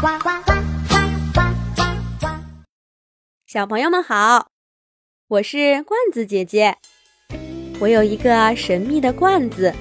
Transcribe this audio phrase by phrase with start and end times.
[0.00, 0.52] 呱呱呱
[0.88, 0.96] 呱
[1.34, 1.40] 呱
[1.74, 1.82] 呱
[2.20, 2.26] 呱！
[3.46, 4.48] 小朋友们好，
[5.28, 6.78] 我是罐子姐姐。
[7.78, 9.74] 我有一个神秘的罐子，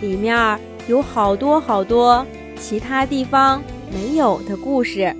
[0.00, 2.24] 里面有好多好多
[2.60, 3.60] 其他地方
[3.92, 5.16] 没有的故事。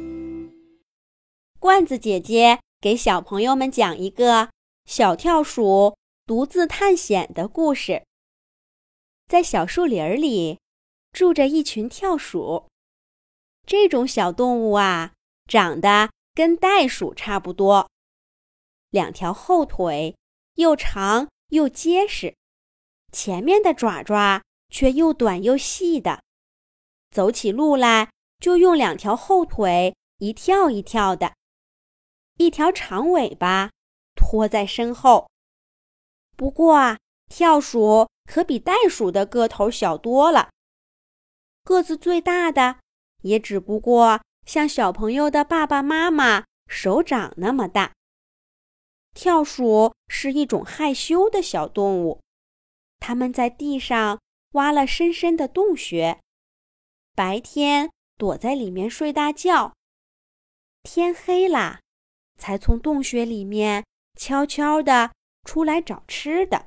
[1.58, 4.50] 罐子姐姐给小朋友们讲一个
[4.84, 8.04] 小跳鼠独自探险的故事。
[9.26, 10.60] 在小树林里，
[11.12, 12.69] 住着一群跳鼠。
[13.66, 15.12] 这种小动物啊，
[15.46, 17.88] 长得跟袋鼠差不多，
[18.90, 20.16] 两条后腿
[20.54, 22.34] 又长又结实，
[23.12, 26.22] 前面的爪爪却又短又细的，
[27.10, 31.34] 走起路来就用两条后腿一跳一跳的，
[32.38, 33.70] 一条长尾巴
[34.14, 35.30] 拖在身后。
[36.36, 36.98] 不过啊，
[37.28, 40.50] 跳鼠可比袋鼠的个头小多了，
[41.62, 42.80] 个子最大的。
[43.22, 47.92] 也只不过像小朋友的爸爸妈妈手掌那么大。
[49.12, 52.20] 跳鼠是一种害羞的小动物，
[52.98, 54.20] 它们在地上
[54.52, 56.20] 挖了深深的洞穴，
[57.14, 59.74] 白天躲在里面睡大觉，
[60.82, 61.80] 天黑了
[62.38, 63.84] 才从洞穴里面
[64.16, 65.12] 悄悄地
[65.44, 66.66] 出来找吃的。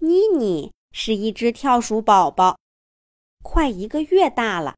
[0.00, 2.58] 妮妮是一只跳鼠宝宝，
[3.42, 4.74] 快一个月大了。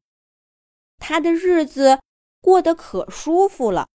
[0.97, 1.99] 他的日子
[2.41, 3.87] 过得可舒服了，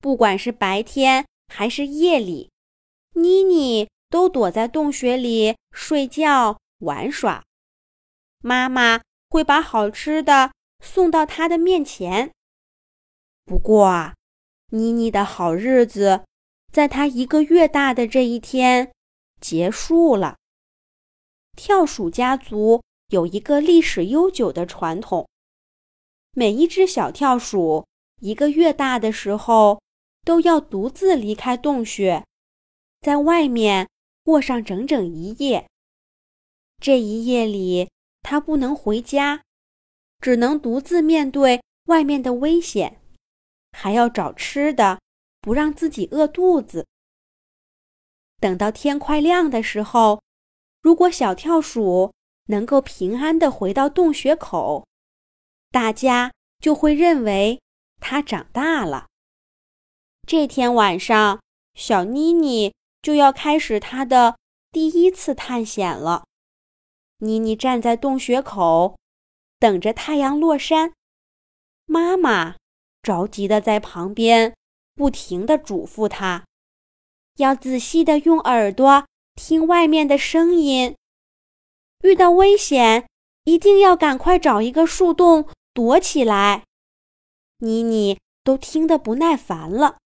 [0.00, 2.50] 不管是白天还是夜里，
[3.14, 7.42] 妮妮都躲在洞穴里睡觉玩耍。
[8.40, 12.32] 妈妈会把好吃的送到他的面前。
[13.44, 14.14] 不过啊，
[14.70, 16.24] 妮妮的好日子
[16.72, 18.92] 在他一个月大的这一天
[19.40, 20.36] 结束了。
[21.56, 25.28] 跳鼠家族有一个历史悠久的传统。
[26.36, 27.86] 每一只小跳鼠
[28.20, 29.80] 一个月大的时候，
[30.24, 32.24] 都要独自离开洞穴，
[33.00, 33.88] 在外面
[34.24, 35.68] 过上整整一夜。
[36.80, 37.88] 这一夜里，
[38.22, 39.42] 它不能回家，
[40.20, 43.00] 只能独自面对外面的危险，
[43.70, 44.98] 还要找吃的，
[45.40, 46.84] 不让自己饿肚子。
[48.40, 50.20] 等到天快亮的时候，
[50.82, 52.12] 如果小跳鼠
[52.48, 54.84] 能够平安地回到洞穴口，
[55.74, 56.30] 大家
[56.60, 57.60] 就会认为
[57.98, 59.08] 它长大了。
[60.24, 61.40] 这天晚上，
[61.74, 64.36] 小妮妮就要开始她的
[64.70, 66.26] 第一次探险了。
[67.18, 68.96] 妮妮站在洞穴口，
[69.58, 70.92] 等着太阳落山。
[71.86, 72.54] 妈妈
[73.02, 74.54] 着急的在旁边
[74.94, 76.44] 不停的嘱咐她，
[77.38, 80.94] 要仔细的用耳朵听外面的声音。
[82.04, 83.08] 遇到危险，
[83.42, 85.48] 一定要赶快找一个树洞。
[85.74, 86.64] 躲起来！
[87.58, 89.98] 妮妮都听得不耐烦了。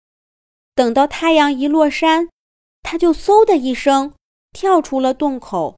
[0.76, 2.28] 等到太阳一落山，
[2.82, 4.14] 她就嗖的一声
[4.52, 5.76] 跳出了洞口，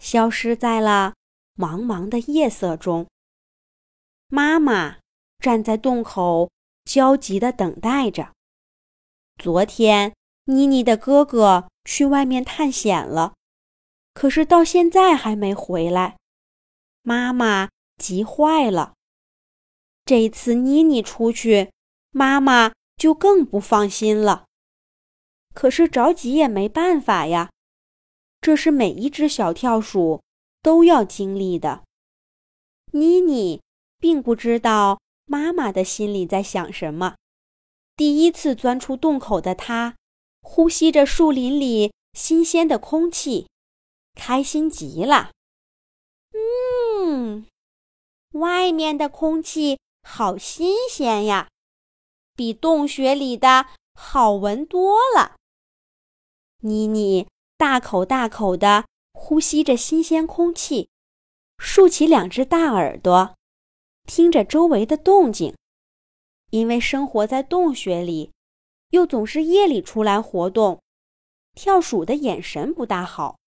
[0.00, 1.14] 消失在了
[1.56, 3.06] 茫茫的夜色中。
[4.26, 4.98] 妈妈
[5.38, 6.50] 站在洞口，
[6.84, 8.32] 焦急地等待着。
[9.38, 10.12] 昨天，
[10.46, 13.34] 妮妮的哥哥去外面探险了，
[14.12, 16.16] 可是到现在还没回来。
[17.02, 18.94] 妈妈急坏了。
[20.10, 21.70] 这一次妮妮出去，
[22.10, 24.44] 妈妈就更不放心了。
[25.54, 27.52] 可是着急也没办法呀，
[28.40, 30.20] 这是每一只小跳鼠
[30.62, 31.84] 都要经历的。
[32.90, 33.62] 妮妮
[34.00, 37.14] 并不知道妈妈的心里在想什么。
[37.94, 39.94] 第一次钻出洞口的她，
[40.42, 43.46] 呼吸着树林里新鲜的空气，
[44.16, 45.30] 开心极了。
[46.32, 47.46] 嗯，
[48.32, 49.78] 外面的空气。
[50.02, 51.48] 好新鲜呀，
[52.34, 55.36] 比洞穴里的好闻多了。
[56.62, 60.88] 妮妮大口大口地呼吸着新鲜空气，
[61.58, 63.34] 竖起两只大耳朵，
[64.04, 65.54] 听着周围的动静。
[66.50, 68.32] 因为生活在洞穴里，
[68.90, 70.82] 又总是夜里出来活动，
[71.54, 73.38] 跳鼠的眼神不大好。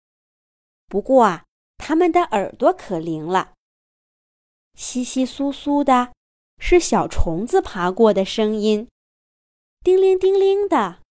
[0.88, 1.44] 不过啊，
[1.78, 3.54] 它们的耳朵可灵了，
[4.76, 6.14] 稀稀疏疏的。
[6.66, 8.88] 是小虫子爬过的声音，
[9.84, 11.02] 叮铃叮铃的；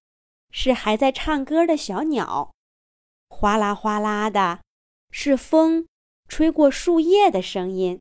[0.50, 2.54] 是还在唱歌的小鸟，
[3.28, 4.60] 哗啦哗啦的；
[5.10, 5.87] 是风
[6.26, 8.00] 吹过树叶的声音。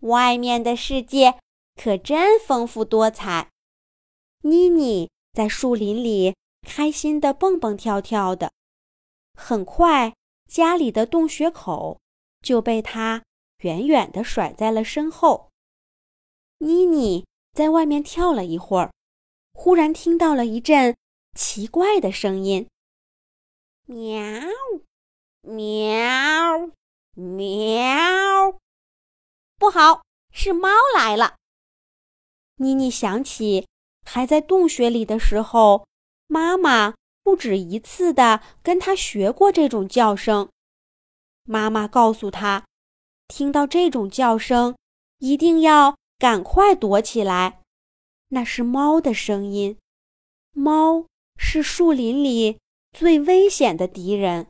[0.00, 1.38] 外面的世界
[1.76, 3.48] 可真丰富多彩。
[4.42, 6.36] 妮妮在树林里
[6.68, 8.52] 开心的蹦蹦跳跳的，
[9.32, 10.14] 很快
[10.46, 11.98] 家里的洞穴口
[12.42, 13.22] 就被她
[13.62, 15.49] 远远地甩在了身后。
[16.62, 17.24] 妮妮
[17.54, 18.92] 在外面跳了一会儿，
[19.54, 20.94] 忽然听到了一阵
[21.34, 22.68] 奇怪的声音
[23.88, 24.42] ：“喵，
[25.40, 26.70] 喵，
[27.14, 28.58] 喵！
[29.56, 31.36] 不好，是猫来了！”
[32.56, 33.66] 妮妮想起
[34.04, 35.86] 还在洞穴里的时候，
[36.26, 40.50] 妈妈不止一次的跟她学过这种叫声。
[41.44, 42.66] 妈妈告诉她，
[43.28, 44.76] 听到这种叫声，
[45.20, 45.96] 一定要。
[46.20, 47.62] 赶快躲起来！
[48.28, 49.78] 那是猫的声音。
[50.52, 51.06] 猫
[51.38, 52.58] 是树林里
[52.92, 54.48] 最危险的敌人。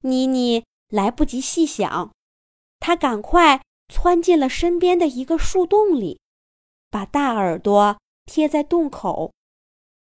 [0.00, 2.10] 妮妮来不及细想，
[2.80, 6.18] 她赶快窜进了身边的一个树洞里，
[6.90, 7.96] 把大耳朵
[8.26, 9.32] 贴在洞口，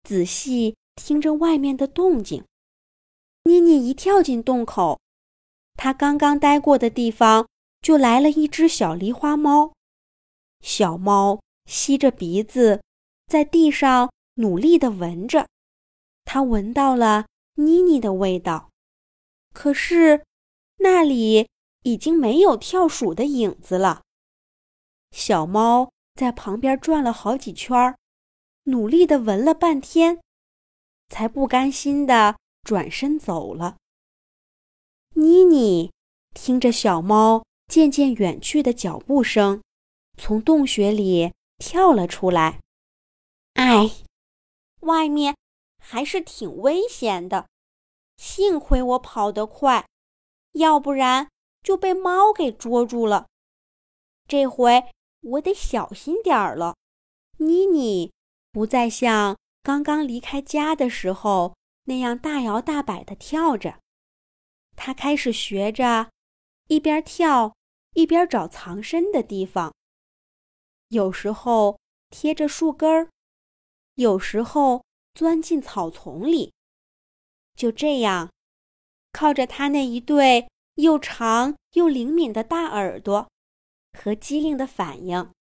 [0.03, 2.45] 仔细听着外面的动静。
[3.45, 5.01] 妮妮一跳进洞口，
[5.77, 7.49] 她刚刚待过的地方
[7.81, 9.73] 就来了一只小狸花猫。
[10.67, 12.83] 小猫吸着鼻子，
[13.29, 15.47] 在地上努力地闻着，
[16.25, 18.69] 它闻到了妮妮的味道，
[19.55, 20.25] 可是
[20.79, 21.49] 那里
[21.85, 24.03] 已经没有跳鼠的影子了。
[25.13, 27.97] 小猫在旁边转了好几圈，
[28.65, 30.21] 努力地闻了半天，
[31.09, 33.77] 才不甘心地转身走了。
[35.15, 35.93] 妮妮
[36.35, 39.63] 听着小猫渐渐远去的脚步声。
[40.17, 42.61] 从洞穴里跳了出来，
[43.55, 43.91] 哎，
[44.81, 45.37] 外面
[45.79, 47.47] 还是挺危险的。
[48.17, 49.87] 幸亏我跑得快，
[50.53, 51.29] 要不然
[51.63, 53.27] 就被猫给捉住了。
[54.27, 54.87] 这回
[55.21, 56.77] 我得小心点儿了。
[57.39, 58.13] 妮妮
[58.53, 61.55] 不再像刚刚离开家的时候
[61.85, 63.79] 那样大摇大摆地跳着，
[64.75, 66.11] 她开始学着
[66.69, 67.55] 一边跳
[67.93, 69.75] 一边找藏身的地方。
[70.89, 71.81] 有时候
[72.11, 73.11] 贴着树根儿，
[73.95, 74.85] 有时候
[75.15, 76.53] 钻进草丛里。
[77.57, 78.31] 就这样，
[79.13, 83.29] 靠着它那一对又长又灵敏的大耳朵
[83.99, 85.33] 和机灵的反应，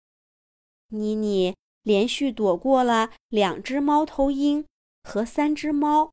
[0.87, 4.65] 妮妮连续躲过了两只猫头鹰
[5.03, 6.11] 和三只猫。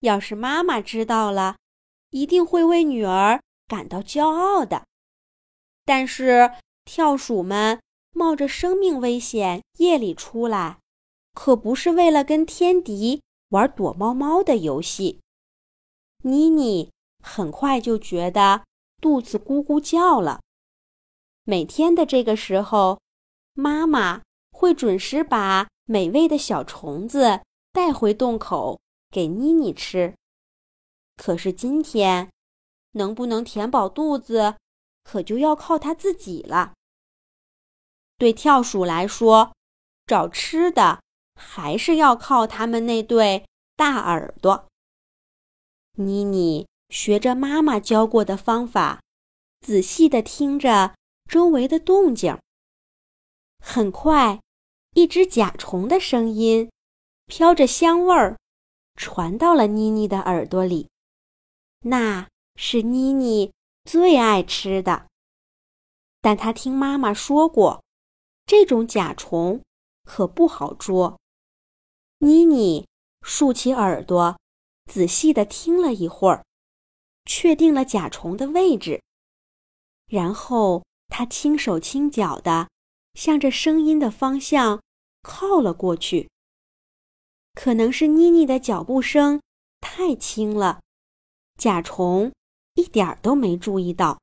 [0.00, 1.56] 要是妈妈知道了，
[2.10, 4.86] 一定会为女儿感到骄傲的。
[5.86, 6.52] 但是
[6.84, 7.80] 跳鼠们。
[8.12, 10.78] 冒着生命危险夜里出来，
[11.32, 15.20] 可不是为了跟天敌玩躲猫猫的游戏。
[16.22, 16.90] 妮妮
[17.22, 18.64] 很快就觉得
[19.00, 20.40] 肚子咕咕叫了。
[21.44, 23.00] 每天的这个时候，
[23.54, 24.22] 妈妈
[24.52, 27.40] 会准时把美味的小虫子
[27.72, 28.78] 带回洞口
[29.10, 30.14] 给妮妮吃。
[31.16, 32.30] 可是今天，
[32.92, 34.56] 能不能填饱肚子，
[35.02, 36.74] 可就要靠她自己了。
[38.20, 39.50] 对跳鼠来说，
[40.06, 41.00] 找吃的
[41.34, 43.46] 还是要靠它们那对
[43.76, 44.68] 大耳朵。
[45.94, 49.00] 妮妮学着妈妈教过的方法，
[49.62, 50.94] 仔细地听着
[51.30, 52.38] 周围的动静。
[53.64, 54.38] 很快，
[54.92, 56.70] 一只甲虫的声音
[57.24, 58.36] 飘着香味儿
[58.96, 60.90] 传到了妮妮的耳朵里，
[61.84, 63.50] 那是妮妮
[63.86, 65.06] 最爱吃的。
[66.20, 67.82] 但她听妈妈说过。
[68.50, 69.62] 这种甲虫
[70.02, 71.20] 可不好捉。
[72.18, 72.88] 妮妮
[73.22, 74.40] 竖起耳朵，
[74.86, 76.44] 仔细地听了一会儿，
[77.24, 79.00] 确定了甲虫的位置，
[80.08, 82.68] 然后她轻手轻脚地
[83.14, 84.82] 向着声音的方向
[85.22, 86.28] 靠了过去。
[87.54, 89.40] 可能是妮妮的脚步声
[89.80, 90.80] 太轻了，
[91.56, 92.32] 甲虫
[92.74, 94.18] 一点都没注意到。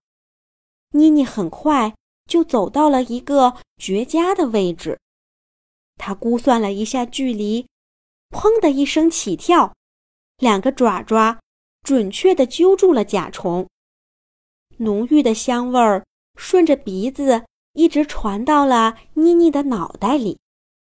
[0.90, 1.96] 妮妮很快。
[2.28, 5.00] 就走到了一个绝佳的位置，
[5.96, 7.68] 他估算了一下距离，
[8.30, 9.76] 砰的一声起跳，
[10.38, 11.40] 两个爪爪
[11.84, 13.68] 准确地揪住了甲虫。
[14.78, 16.06] 浓郁的香味儿
[16.36, 20.38] 顺着鼻子一直传到了妮妮的脑袋里，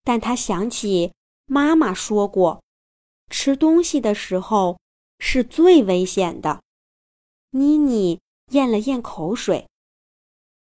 [0.03, 1.13] 但她想起
[1.47, 2.63] 妈妈说过，
[3.31, 4.79] 吃东西的时候
[5.19, 6.63] 是最危险的。
[7.51, 8.21] 妮妮
[8.53, 9.67] 咽了咽口水。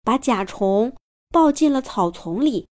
[0.03, 0.95] 把甲虫
[1.29, 2.67] 抱进了草丛里，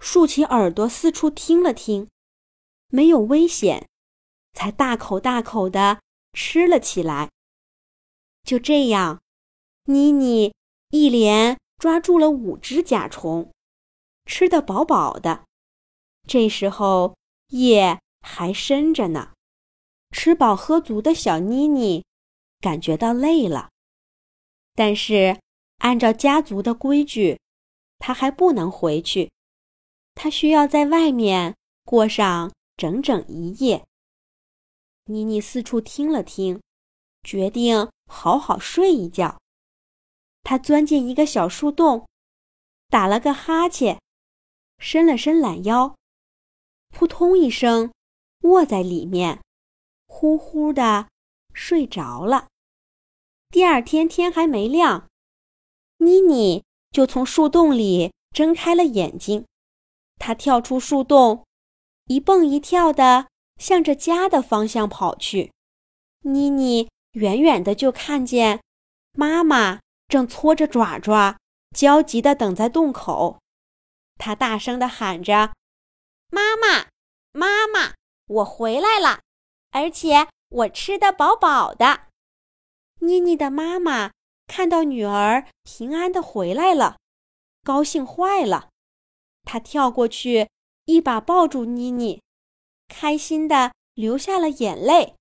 [0.00, 2.08] 竖起耳朵四处听了听，
[2.88, 3.88] 没有危险，
[4.52, 6.00] 才大口大口的
[6.32, 7.30] 吃了起来。
[8.42, 9.22] 就这样，
[9.84, 10.54] 妮妮
[10.90, 13.50] 一连抓住了五只甲虫，
[14.26, 15.44] 吃得饱饱的。
[16.28, 17.16] 这时候
[17.48, 19.32] 夜还深着呢，
[20.10, 22.04] 吃饱喝足的小妮妮
[22.60, 23.70] 感觉到累了，
[24.74, 25.38] 但是。
[25.78, 27.38] 按照家族的规矩，
[27.98, 29.30] 他还不能回去，
[30.14, 33.84] 他需要在外面过上整整一夜。
[35.06, 36.60] 妮妮四处听了听，
[37.22, 39.38] 决定好好睡一觉。
[40.42, 42.06] 他钻进一个小树洞，
[42.88, 44.00] 打了个哈欠，
[44.78, 45.96] 伸了伸懒腰，
[46.90, 47.92] 扑通一声，
[48.42, 49.42] 卧在里面，
[50.06, 51.08] 呼呼的
[51.52, 52.48] 睡着了。
[53.50, 55.08] 第二天天还没亮，
[55.98, 59.44] 妮妮就从树洞里睁开了眼睛。
[60.18, 61.44] 他跳出树洞，
[62.06, 63.26] 一蹦一跳的
[63.58, 65.52] 向着家的方向跑去。
[66.20, 68.62] 妮妮远远的就看见
[69.12, 69.80] 妈妈。
[70.06, 71.38] 正搓着爪爪，
[71.74, 73.40] 焦急地等在洞口。
[74.16, 75.54] 他大声地喊着
[76.30, 76.86] ：“妈妈，
[77.32, 77.94] 妈妈，
[78.26, 79.22] 我回来了，
[79.70, 82.02] 而且我吃得饱饱的。”
[83.00, 84.12] 妮妮的妈妈
[84.46, 86.98] 看到女儿平安的回来了，
[87.62, 88.68] 高兴坏了。
[89.42, 90.48] 她跳过去，
[90.84, 92.22] 一把抱住妮妮，
[92.88, 95.16] 开心的流下了眼泪。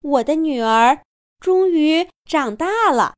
[0.00, 1.02] 我的女儿
[1.40, 3.14] 终于长大了。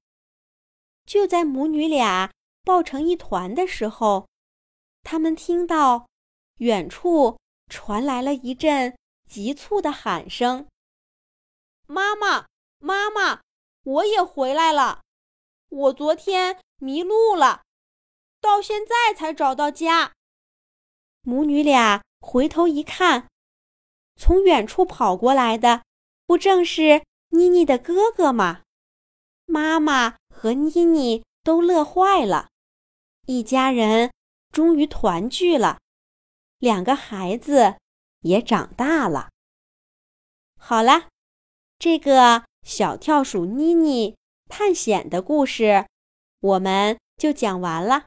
[1.05, 2.31] 就在母女俩
[2.65, 4.29] 抱成一团的时候，
[5.03, 6.07] 他们听到
[6.59, 7.39] 远处
[7.71, 8.97] 传来了一阵
[9.29, 10.67] 急促的喊声
[11.87, 12.47] ：“妈妈，
[12.79, 13.41] 妈妈，
[13.85, 15.03] 我也回来了！
[15.69, 17.63] 我昨天迷路了，
[18.41, 20.13] 到现在才找到家。”
[21.23, 23.29] 母女俩回头一看，
[24.17, 25.83] 从远处跑过来的
[26.27, 28.63] 不正是妮妮的哥哥吗？
[29.47, 30.17] 妈妈。
[30.41, 32.51] 和妮妮都乐坏了，
[33.27, 34.13] 一家人
[34.53, 35.81] 终于团聚了，
[36.59, 37.75] 两个孩子
[38.21, 39.31] 也长大了。
[40.57, 41.09] 好了，
[41.77, 44.17] 这个小跳鼠妮妮
[44.49, 45.87] 探险的故事
[46.41, 48.07] 我们就讲完了。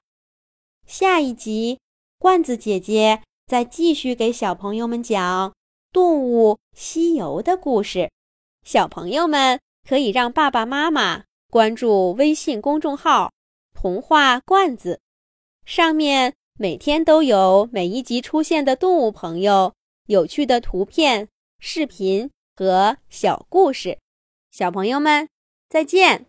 [0.86, 1.80] 下一集，
[2.18, 5.50] 罐子姐姐再继续给小朋友们讲
[5.92, 8.12] 《动物西游》的故事。
[8.64, 11.24] 小朋友们可以让爸爸妈妈。
[11.50, 13.34] 关注微信公众号
[13.76, 15.02] “童话罐子”，
[15.68, 19.74] 上面每天都有每一集出现的动物朋友、
[20.06, 21.28] 有趣的图片、
[21.60, 24.00] 视频和小故事。
[24.50, 25.28] 小朋友们，
[25.68, 26.26] 再见。